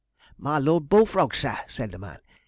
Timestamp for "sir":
1.37-1.59